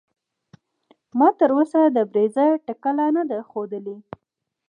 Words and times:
ما 1.17 1.27
تر 1.39 1.49
اوسه 1.57 1.79
د 1.87 1.97
بریځر 2.11 2.51
ټکله 2.67 3.05
نده 3.17 3.39
خودلي. 3.49 3.97